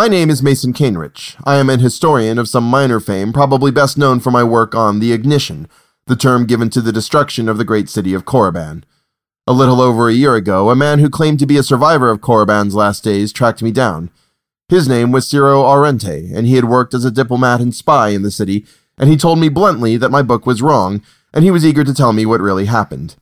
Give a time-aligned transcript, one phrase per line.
[0.00, 1.36] My name is Mason Cainrich.
[1.44, 4.98] I am an historian of some minor fame, probably best known for my work on
[4.98, 5.68] the Ignition,
[6.06, 8.84] the term given to the destruction of the great city of Corraban.
[9.46, 12.22] A little over a year ago, a man who claimed to be a survivor of
[12.22, 14.08] Corraban's last days tracked me down.
[14.70, 18.22] His name was Ciro Aurrente, and he had worked as a diplomat and spy in
[18.22, 18.64] the city,
[18.96, 21.02] and he told me bluntly that my book was wrong,
[21.34, 23.16] and he was eager to tell me what really happened.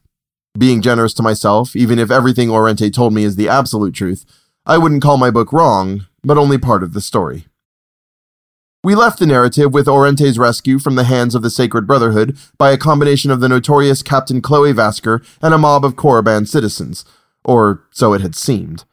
[0.56, 4.24] Being generous to myself, even if everything Aurrente told me is the absolute truth,
[4.64, 7.46] I wouldn't call my book wrong, but only part of the story.
[8.84, 12.70] We left the narrative with Aurrente's rescue from the hands of the Sacred Brotherhood by
[12.70, 17.04] a combination of the notorious Captain Chloe Vasker and a mob of Corraban citizens,
[17.44, 18.84] or so it had seemed.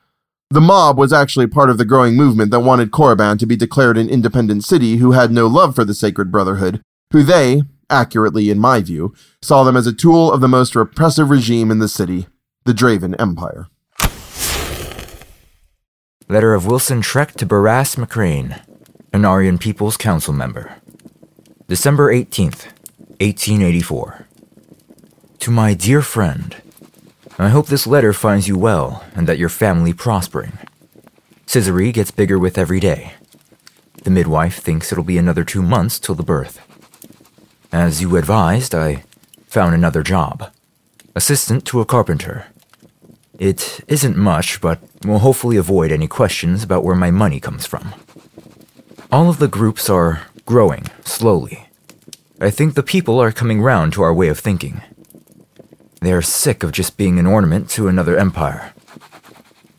[0.49, 3.97] The mob was actually part of the growing movement that wanted Corraban to be declared
[3.97, 8.59] an independent city who had no love for the Sacred Brotherhood, who they, accurately in
[8.59, 12.27] my view, saw them as a tool of the most repressive regime in the city,
[12.63, 13.67] the Draven Empire.
[16.27, 18.59] Letter of Wilson Trek to Barras McCrane,
[19.13, 20.77] an Aryan People's Council member.
[21.67, 22.65] December 18th,
[23.21, 24.27] 1884.
[25.37, 26.55] To my dear friend,
[27.37, 30.53] I hope this letter finds you well and that your family prospering.
[31.45, 33.13] Scissory gets bigger with every day.
[34.03, 36.59] The midwife thinks it'll be another two months till the birth.
[37.71, 39.03] As you advised, I
[39.45, 40.51] found another job
[41.15, 42.47] assistant to a carpenter.
[43.38, 47.94] It isn't much, but will hopefully avoid any questions about where my money comes from.
[49.11, 51.67] All of the groups are growing slowly.
[52.39, 54.81] I think the people are coming round to our way of thinking.
[56.02, 58.73] They are sick of just being an ornament to another empire.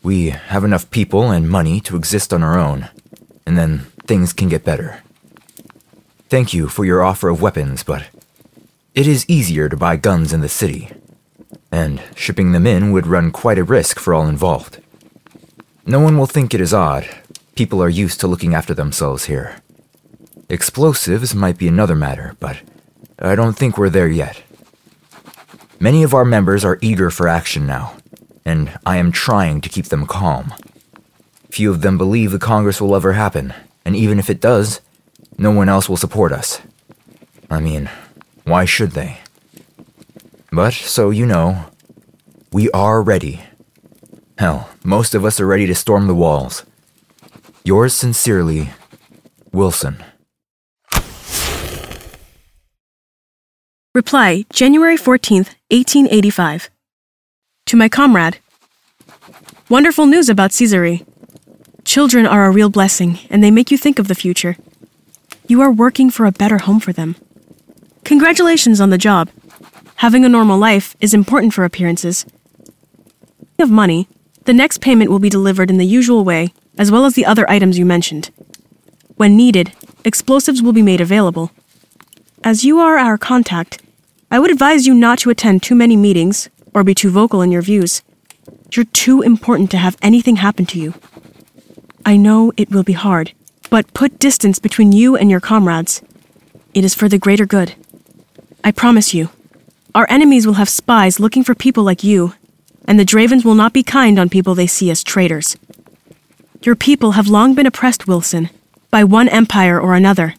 [0.03, 2.89] We have enough people and money to exist on our own,
[3.45, 5.01] and then things can get better.
[6.29, 8.07] Thank you for your offer of weapons, but
[8.93, 10.91] it is easier to buy guns in the city
[11.71, 14.81] and shipping them in would run quite a risk for all involved.
[15.85, 17.07] No one will think it is odd.
[17.55, 19.61] People are used to looking after themselves here.
[20.49, 22.61] Explosives might be another matter, but
[23.19, 24.43] I don't think we're there yet.
[25.79, 27.97] Many of our members are eager for action now,
[28.45, 30.53] and I am trying to keep them calm.
[31.49, 33.53] Few of them believe the Congress will ever happen,
[33.85, 34.81] and even if it does,
[35.37, 36.61] no one else will support us.
[37.49, 37.89] I mean,
[38.43, 39.19] why should they?
[40.51, 41.65] But, so you know,
[42.51, 43.41] we are ready.
[44.37, 46.65] Hell, most of us are ready to storm the walls.
[47.63, 48.69] Yours sincerely,
[49.51, 50.03] Wilson.
[53.93, 56.69] Reply January 14th, 1885.
[57.65, 58.37] To my comrade
[59.69, 60.99] Wonderful news about Caesarea.
[61.83, 64.55] Children are a real blessing, and they make you think of the future.
[65.47, 67.17] You are working for a better home for them.
[68.05, 69.29] Congratulations on the job.
[69.97, 72.23] Having a normal life is important for appearances.
[73.57, 74.07] Of money,
[74.45, 77.49] the next payment will be delivered in the usual way, as well as the other
[77.49, 78.29] items you mentioned.
[79.15, 79.73] When needed,
[80.05, 81.51] explosives will be made available.
[82.43, 83.81] As you are our contact,
[84.29, 87.51] I would advise you not to attend too many meetings or be too vocal in
[87.51, 88.03] your views.
[88.71, 90.93] You're too important to have anything happen to you.
[92.05, 93.33] I know it will be hard,
[93.71, 96.03] but put distance between you and your comrades.
[96.75, 97.73] It is for the greater good.
[98.63, 99.29] I promise you.
[99.97, 102.35] Our enemies will have spies looking for people like you,
[102.85, 105.57] and the Dravens will not be kind on people they see as traitors.
[106.61, 108.51] Your people have long been oppressed, Wilson,
[108.91, 110.35] by one empire or another.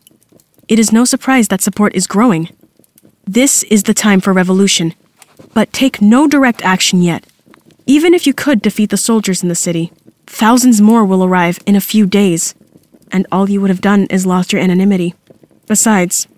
[0.69, 2.51] It is no surprise that support is growing.
[3.25, 4.95] This is the time for revolution,
[5.55, 7.27] but take no direct action yet.
[7.85, 9.91] Even if you could defeat the soldiers in the city,
[10.29, 12.55] thousands more will arrive in a few days,
[13.11, 15.17] and all you would have done is lost your anonymity.
[15.67, 16.29] Besides,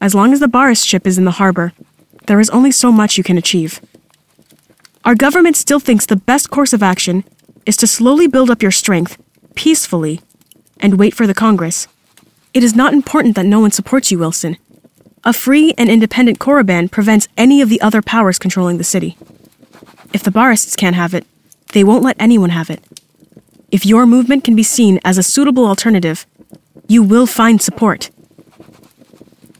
[0.00, 1.74] as long as the Barras ship is in the harbor,
[2.26, 3.80] there is only so much you can achieve.
[5.04, 7.24] Our government still thinks the best course of action
[7.66, 9.20] is to slowly build up your strength,
[9.54, 10.20] peacefully,
[10.80, 11.88] and wait for the Congress.
[12.54, 14.56] It is not important that no one supports you, Wilson.
[15.24, 19.16] A free and independent Corraban prevents any of the other powers controlling the city.
[20.12, 21.26] If the Barists can't have it,
[21.72, 22.82] they won't let anyone have it.
[23.70, 26.26] If your movement can be seen as a suitable alternative,
[26.88, 28.10] you will find support.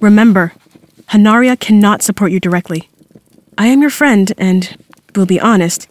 [0.00, 0.52] Remember,
[1.12, 2.88] Hanniria cannot support you directly.
[3.58, 4.82] I am your friend, and,
[5.14, 5.86] will be honest,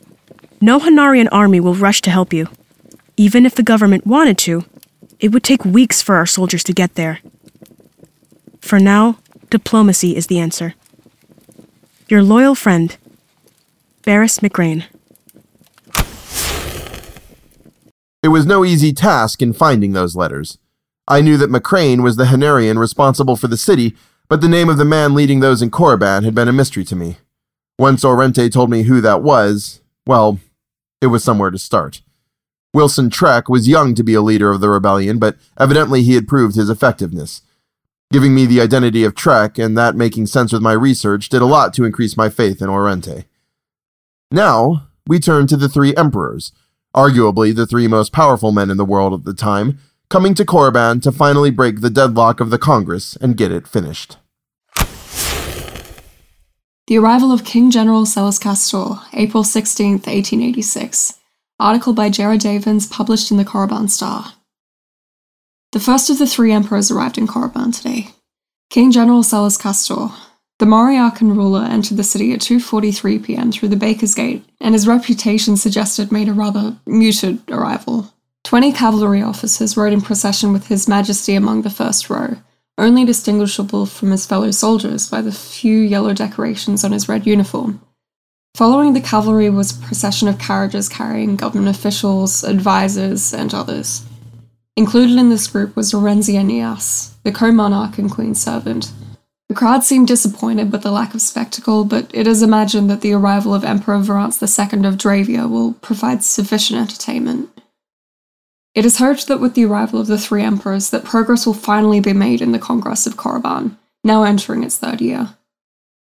[0.60, 2.48] no Hannirian army will rush to help you.
[3.18, 4.66] Even if the government wanted to,
[5.20, 7.20] it would take weeks for our soldiers to get there.
[8.62, 9.20] For now,
[9.52, 10.74] diplomacy is the answer.
[12.10, 12.98] Your loyal friend,
[14.02, 14.86] Barris McCrane.
[18.24, 20.58] It was no easy task in finding those letters.
[21.08, 23.96] I knew that McCrane was the Hannirian responsible for the city
[24.32, 26.96] but the name of the man leading those in Corraban had been a mystery to
[26.96, 27.18] me.
[27.78, 30.40] Once Aurrente told me who that was, well,
[31.02, 32.02] it was somewhere to start.
[32.74, 36.30] Wilson Trek was young to be a leader of the rebellion, but evidently he had
[36.30, 37.42] proved his effectiveness.
[38.10, 41.46] Giving me the identity of Trek and that making sense with my research did a
[41.46, 43.26] lot to increase my faith in Aurrente.
[44.32, 46.54] Now, we turn to the three emperors,
[46.96, 49.80] arguably the three most powerful men in the world at the time,
[50.12, 54.18] coming to Corraban to finally break the deadlock of the Congress and get it finished.
[56.88, 61.18] The Arrival of King General Selles Castor, April 16, 1886.
[61.62, 64.34] Article by Jared Davins, published in the Corraban Star.
[65.72, 68.10] The first of the three emperors arrived in Corraban today.
[68.70, 70.10] King General Selles Castor,
[70.60, 73.52] the Moriakan ruler, entered the city at 2:43 p.m.
[73.54, 78.12] through the Baker's Gate, and his reputation suggested made a rather muted arrival.
[78.44, 82.38] Twenty cavalry officers rode in procession with His Majesty among the first row,
[82.78, 87.82] only distinguishable from his fellow soldiers by the few yellow decorations on his red uniform.
[88.56, 94.04] Following the cavalry was a procession of carriages carrying government officials, advisors, and others.
[94.76, 98.92] Included in this group was Orenzia Nias, the co monarch and queen's servant.
[99.48, 103.14] The crowd seemed disappointed with the lack of spectacle, but it is imagined that the
[103.14, 107.61] arrival of Emperor Varants II of Dravia will provide sufficient entertainment.
[108.74, 112.00] It is hoped that with the arrival of the three emperors that progress will finally
[112.00, 115.36] be made in the Congress of Corraban, now entering its third year.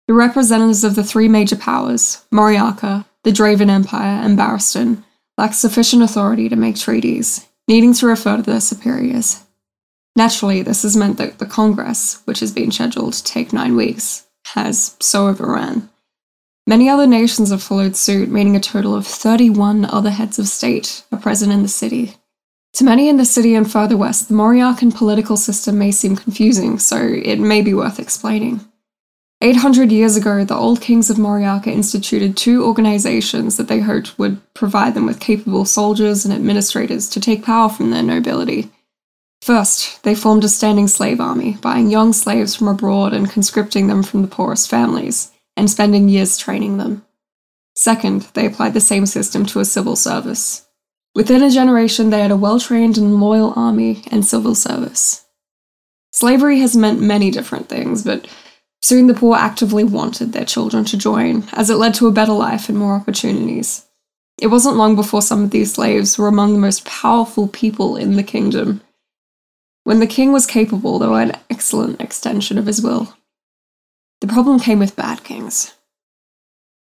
[0.08, 5.04] The representatives of the three major powers, Moriaka, the Draven Empire, and Barristan,
[5.38, 9.44] lack sufficient authority to make treaties, needing to refer to their superiors.
[10.16, 14.25] Naturally, this has meant that the Congress, which has been scheduled to take nine weeks,
[14.48, 15.90] has so overrun.
[16.66, 21.04] Many other nations have followed suit, meaning a total of 31 other heads of state
[21.12, 22.16] are present in the city.
[22.77, 26.77] To many in the city and further west, the Moriakan political system may seem confusing,
[26.77, 28.59] so it may be worth explaining.
[29.41, 34.39] 800 years ago, the old kings of Moriaka instituted two organizations that they hoped would
[34.53, 38.69] provide them with capable soldiers and administrators to take power from their nobility.
[39.41, 44.03] First, they formed a standing slave army, buying young slaves from abroad and conscripting them
[44.03, 47.03] from the poorest families, and spending years training them.
[47.75, 50.67] Second, they applied the same system to a civil service.
[51.18, 55.25] Within a generation, they had a well trained and loyal army and civil service.
[56.12, 58.28] Slavery has meant many different things, but
[58.84, 62.34] soon the poor actively wanted their children to join, as it led to a better
[62.34, 63.88] life and more opportunities.
[64.40, 68.16] It wasn't long before some of these slaves were among the most powerful people in
[68.16, 68.81] the kingdom.
[69.86, 73.16] When the king was capable, they were an excellent extension of his will.
[74.22, 75.74] The problem came with bad kings.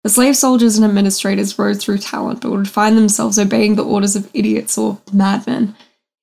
[0.03, 4.17] The slave soldiers and administrators rose through talent but would find themselves obeying the orders
[4.17, 5.75] of idiots or madmen.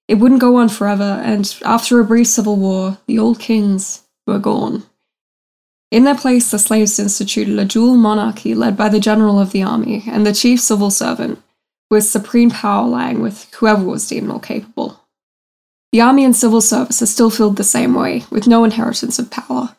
[0.06, 4.38] It wouldn't go on forever, and after a brief civil war, the old kings were
[4.38, 4.82] gone.
[5.90, 9.62] In their place, the slaves instituted a dual monarchy led by the general of the
[9.62, 11.42] army and the chief civil servant,
[11.90, 15.00] with supreme power lying with whoever was deemed more capable.
[15.92, 19.30] The army and civil service are still filled the same way, with no inheritance of
[19.30, 19.74] power.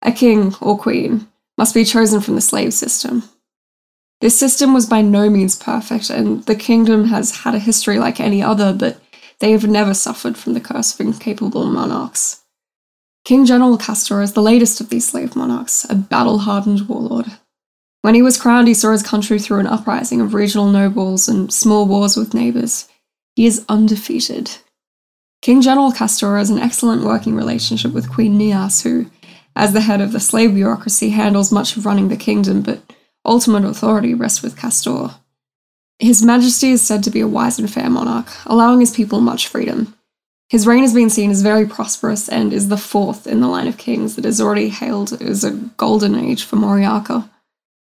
[0.00, 1.26] A king or queen
[1.58, 3.22] must be chosen from the slave system.
[4.20, 8.20] This system was by no means perfect, and the kingdom has had a history like
[8.20, 9.00] any other, but
[9.40, 12.42] they have never suffered from the curse of incapable monarchs.
[13.24, 17.26] King General Castor is the latest of these slave monarchs, a battle hardened warlord.
[18.02, 21.52] When he was crowned, he saw his country through an uprising of regional nobles and
[21.52, 22.88] small wars with neighbors.
[23.34, 24.58] He is undefeated.
[25.42, 29.10] King General Castor has an excellent working relationship with Queen Nias, who,
[29.56, 32.82] as the head of the slave bureaucracy, handles much of running the kingdom, but
[33.24, 35.14] ultimate authority rests with Castor.
[35.98, 39.48] His Majesty is said to be a wise and fair monarch, allowing his people much
[39.48, 39.96] freedom.
[40.50, 43.66] His reign has been seen as very prosperous and is the fourth in the line
[43.66, 47.28] of kings that is already hailed as a golden age for Moriaka.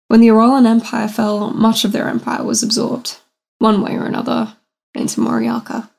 [0.08, 3.20] When the Arolan Empire fell, much of their empire was absorbed,
[3.60, 4.58] one way or another,
[4.96, 5.91] into Moriaka.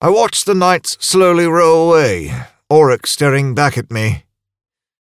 [0.00, 2.32] I watched the knights slowly row away,
[2.68, 4.24] Oryx staring back at me.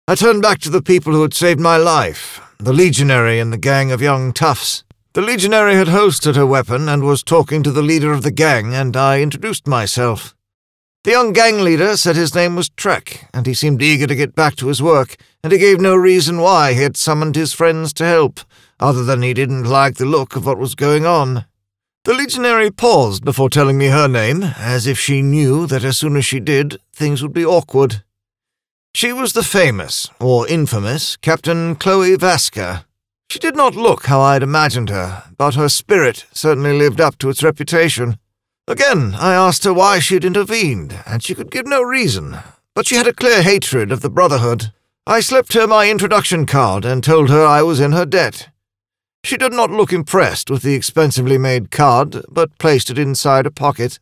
[0.06, 3.56] I turned back to the people who had saved my life, the legionary and the
[3.58, 4.84] gang of young toughs.
[5.12, 8.74] The legionary had holstered her weapon and was talking to the leader of the gang,
[8.74, 10.36] and I introduced myself.
[11.04, 14.34] The young gang leader said his name was Trek, and he seemed eager to get
[14.34, 17.94] back to his work, and he gave no reason why he had summoned his friends
[17.94, 18.40] to help,
[18.78, 21.46] other than he didn't like the look of what was going on.
[22.04, 26.16] The legionary paused before telling me her name, as if she knew that as soon
[26.16, 28.02] as she did, things would be awkward.
[28.94, 32.84] She was the famous, or infamous, Captain Chloe Vasker.
[33.28, 37.18] She did not look how I had imagined her, but her spirit certainly lived up
[37.18, 38.18] to its reputation.
[38.66, 42.38] Again, I asked her why she had intervened, and she could give no reason,
[42.74, 44.72] but she had a clear hatred of the Brotherhood.
[45.06, 48.48] I slipped her my introduction card and told her I was in her debt.
[49.22, 53.50] She did not look impressed with the expensively made card, but placed it inside a
[53.50, 53.98] pocket.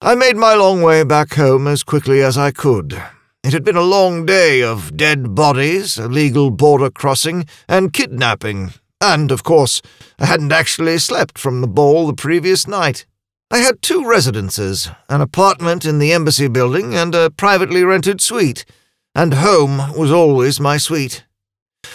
[0.00, 3.00] I made my long way back home as quickly as I could.
[3.44, 9.30] It had been a long day of dead bodies, illegal border crossing, and kidnapping, and,
[9.30, 9.80] of course,
[10.18, 13.06] I hadn't actually slept from the ball the previous night.
[13.50, 18.64] I had two residences an apartment in the embassy building and a privately rented suite,
[19.14, 21.24] and home was always my suite.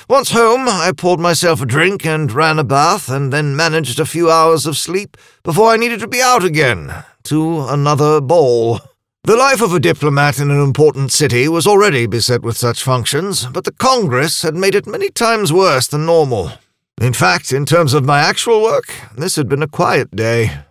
[0.09, 4.05] Once home, I poured myself a drink and ran a bath, and then managed a
[4.05, 8.79] few hours of sleep before I needed to be out again to another ball.
[9.25, 13.47] The life of a diplomat in an important city was already beset with such functions,
[13.47, 16.53] but the Congress had made it many times worse than normal.
[17.01, 20.61] In fact, in terms of my actual work, this had been a quiet day.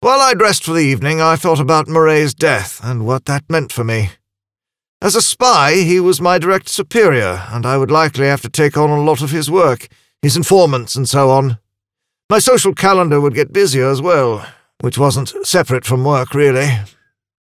[0.00, 3.72] While I dressed for the evening, I thought about Murray's death and what that meant
[3.72, 4.10] for me.
[5.02, 8.76] As a spy, he was my direct superior, and I would likely have to take
[8.76, 9.88] on a lot of his work,
[10.22, 11.58] his informants, and so on.
[12.30, 14.46] My social calendar would get busier as well,
[14.80, 16.68] which wasn't separate from work, really.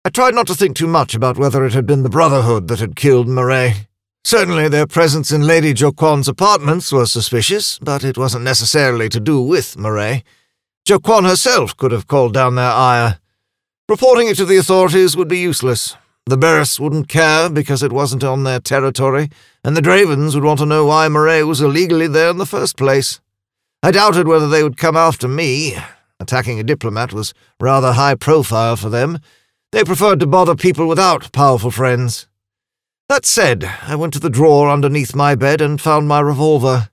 [0.05, 2.79] I tried not to think too much about whether it had been the Brotherhood that
[2.79, 3.89] had killed Murray.
[4.23, 9.43] Certainly their presence in Lady Joquon's apartments was suspicious, but it wasn't necessarily to do
[9.43, 10.23] with Murray.
[10.85, 13.19] Joquon herself could have called down their ire.
[13.89, 15.97] Reporting it to the authorities would be useless.
[16.27, 19.29] The Berris wouldn't care because it wasn't on their territory,
[19.65, 22.77] and the Dravens would want to know why Murray was illegally there in the first
[22.77, 23.21] place.
[23.83, 25.77] I doubted whether they would come after me.
[26.21, 29.19] Attacking a diplomat was rather high profile for them.
[29.73, 32.29] They preferred to bother people without powerful friends.
[33.09, 36.89] That said, I went to the drawer underneath my bed and found my revolver.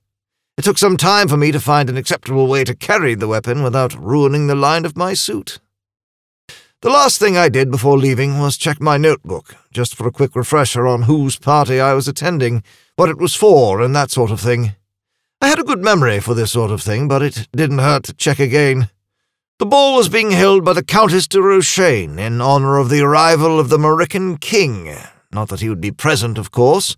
[0.58, 3.62] It took some time for me to find an acceptable way to carry the weapon
[3.62, 5.60] without ruining the line of my suit.
[6.82, 10.34] The last thing I did before leaving was check my notebook, just for a quick
[10.34, 12.64] refresher on whose party I was attending,
[12.96, 14.76] what it was for, and that sort of thing.
[15.42, 18.14] I had a good memory for this sort of thing, but it didn't hurt to
[18.14, 18.88] check again.
[19.58, 23.60] The ball was being held by the Countess de Rochane in honor of the arrival
[23.60, 24.96] of the Morican king.
[25.34, 26.96] Not that he would be present, of course.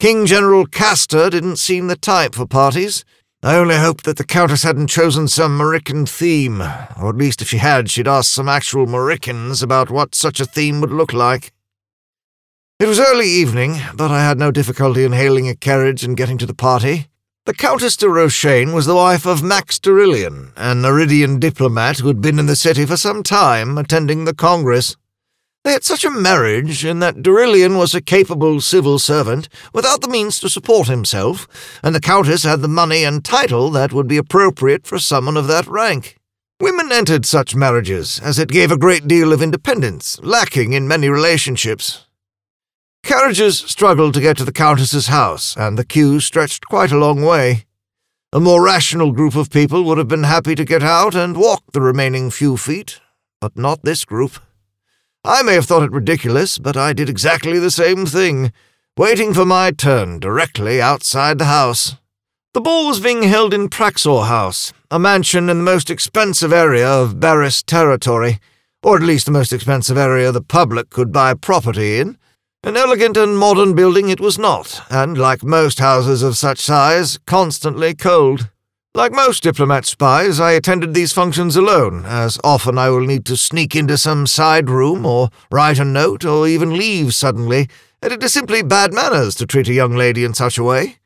[0.00, 3.04] King General Castor didn't seem the type for parties,
[3.42, 7.48] I only hoped that the Countess hadn't chosen some Morican theme, or at least if
[7.48, 11.50] she had, she'd asked some actual Moricans about what such a theme would look like.
[12.78, 16.36] It was early evening, but I had no difficulty in hailing a carriage and getting
[16.36, 17.08] to the party.
[17.46, 22.20] The Countess de Rochane was the wife of Max Derillian, an Iridian diplomat who had
[22.20, 24.96] been in the city for some time, attending the Congress.
[25.62, 30.08] They had such a marriage in that Derillian was a capable civil servant without the
[30.08, 31.46] means to support himself,
[31.82, 35.48] and the Countess had the money and title that would be appropriate for someone of
[35.48, 36.16] that rank.
[36.60, 41.10] Women entered such marriages, as it gave a great deal of independence, lacking in many
[41.10, 42.06] relationships.
[43.02, 47.22] Carriages struggled to get to the Countess's house, and the queue stretched quite a long
[47.22, 47.64] way.
[48.32, 51.64] A more rational group of people would have been happy to get out and walk
[51.72, 53.00] the remaining few feet,
[53.40, 54.38] but not this group.
[55.24, 58.52] I may have thought it ridiculous, but I did exactly the same thing,
[58.96, 61.96] waiting for my turn directly outside the house.
[62.54, 66.88] The ball was being held in Praxor House, a mansion in the most expensive area
[66.88, 68.40] of Berris territory,
[68.82, 72.16] or at least the most expensive area the public could buy property in.
[72.62, 77.18] An elegant and modern building it was not, and like most houses of such size,
[77.26, 78.48] constantly cold.
[78.92, 83.36] Like most diplomat spies, I attended these functions alone, as often I will need to
[83.36, 87.68] sneak into some side room or write a note or even leave suddenly,
[88.02, 90.96] and it is simply bad manners to treat a young lady in such a way.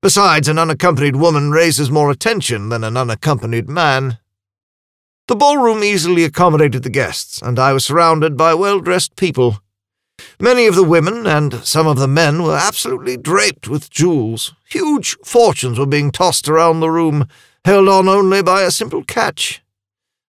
[0.00, 4.16] Besides, an unaccompanied woman raises more attention than an unaccompanied man.
[5.28, 9.58] The ballroom easily accommodated the guests, and I was surrounded by well dressed people.
[10.40, 14.54] Many of the women and some of the men were absolutely draped with jewels.
[14.68, 17.28] Huge fortunes were being tossed around the room,
[17.64, 19.62] held on only by a simple catch.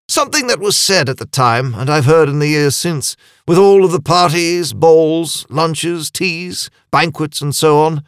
[0.08, 3.58] Something that was said at the time, and I've heard in the years since, with
[3.58, 8.04] all of the parties, balls, lunches, teas, banquets, and so on.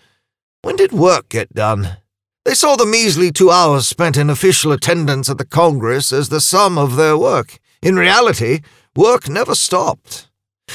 [0.61, 1.97] When did work get done?
[2.45, 6.39] They saw the measly two hours spent in official attendance at the Congress as the
[6.39, 7.57] sum of their work.
[7.81, 8.61] In reality,
[8.95, 10.29] work never stopped.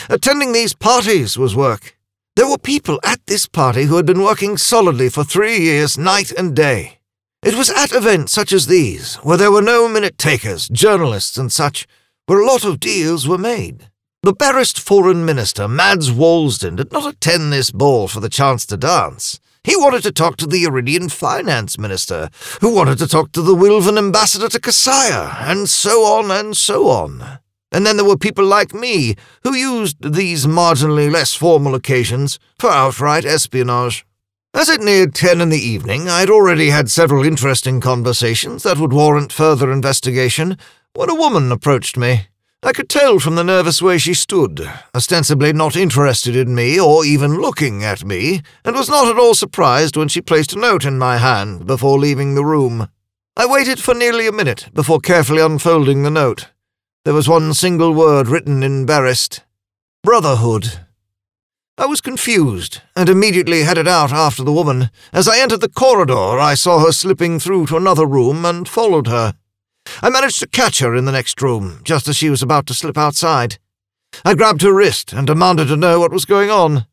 [0.09, 1.97] Attending these parties was work.
[2.35, 6.33] There were people at this party who had been working solidly for three years, night
[6.33, 6.99] and day.
[7.43, 11.53] It was at events such as these, where there were no minute takers, journalists, and
[11.53, 11.87] such,
[12.27, 13.91] where a lot of deals were made.
[14.23, 18.77] The Berrist Foreign Minister, Mads Walsden, did not attend this ball for the chance to
[18.77, 19.41] dance.
[19.65, 22.31] He wanted to talk to the Iridian Finance Minister,
[22.61, 26.89] who wanted to talk to the Wilvan Ambassador to Kasaya, and so on and so
[26.89, 27.41] on.
[27.73, 32.71] And then there were people like me who used these marginally less formal occasions for
[32.71, 34.05] outright espionage.
[34.55, 38.77] As it neared ten in the evening, I had already had several interesting conversations that
[38.77, 40.59] would warrant further investigation
[40.93, 42.27] when a woman approached me.
[42.63, 47.05] I could tell from the nervous way she stood, ostensibly not interested in me or
[47.05, 50.85] even looking at me, and was not at all surprised when she placed a note
[50.85, 52.89] in my hand before leaving the room.
[53.37, 56.51] I waited for nearly a minute before carefully unfolding the note.
[57.05, 59.41] There was one single word written in Barist
[60.05, 60.79] Brotherhood.
[61.77, 64.89] I was confused and immediately headed out after the woman.
[65.13, 69.09] As I entered the corridor, I saw her slipping through to another room and followed
[69.09, 69.35] her.
[70.01, 72.75] I managed to catch her in the next room, just as she was about to
[72.75, 73.59] slip outside.
[74.25, 76.87] I grabbed her wrist and demanded to know what was going on.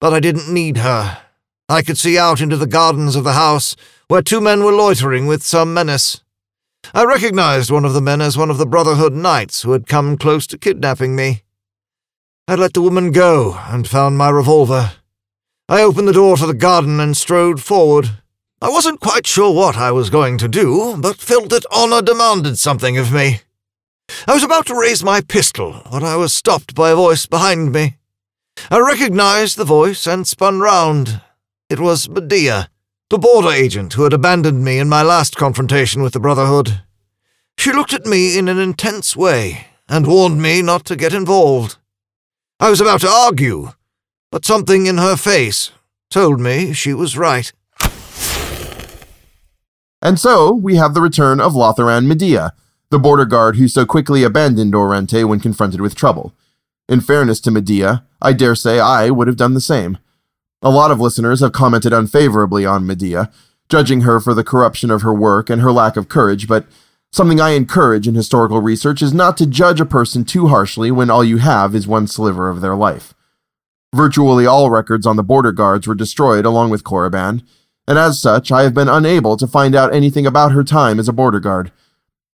[0.00, 1.22] But I didn't need her.
[1.68, 3.74] I could see out into the gardens of the house,
[4.06, 6.22] where two men were loitering with some menace.
[6.94, 10.16] I recognized one of the men as one of the Brotherhood knights who had come
[10.16, 11.42] close to kidnapping me.
[12.46, 14.92] I let the woman go and found my revolver.
[15.68, 18.10] I opened the door to the garden and strode forward.
[18.62, 22.58] I wasn't quite sure what I was going to do, but felt that honor demanded
[22.58, 23.40] something of me.
[24.26, 27.70] I was about to raise my pistol when I was stopped by a voice behind
[27.72, 27.98] me.
[28.70, 31.20] I recognized the voice and spun round.
[31.68, 32.70] It was Medea,
[33.10, 36.82] the border agent who had abandoned me in my last confrontation with the Brotherhood.
[37.56, 41.76] She looked at me in an intense way and warned me not to get involved.
[42.60, 43.70] I was about to argue,
[44.30, 45.70] but something in her face
[46.10, 47.50] told me she was right.
[50.02, 52.52] And so we have the return of Lotharan Medea,
[52.90, 56.34] the border guard who so quickly abandoned Aurrente when confronted with trouble.
[56.88, 59.98] In fairness to Medea, I dare say I would have done the same.
[60.62, 63.30] A lot of listeners have commented unfavorably on Medea,
[63.68, 66.66] judging her for the corruption of her work and her lack of courage, but
[67.10, 71.08] Something I encourage in historical research is not to judge a person too harshly when
[71.08, 73.14] all you have is one sliver of their life.
[73.94, 77.42] Virtually all records on the border guards were destroyed along with Corraban,
[77.86, 81.08] and as such, I have been unable to find out anything about her time as
[81.08, 81.72] a border guard.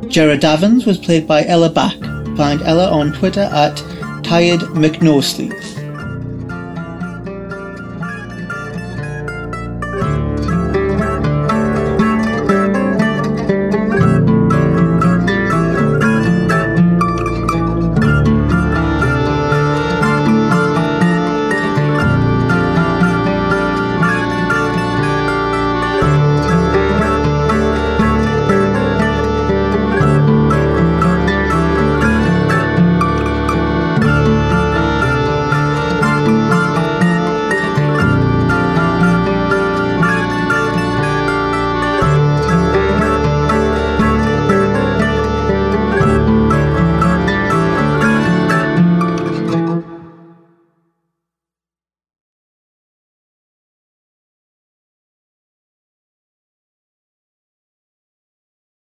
[0.08, 1.94] Jared Davins was played by Ella Bach.
[2.38, 3.76] Find Ella on Twitter at
[4.24, 5.79] Tired McNosleep.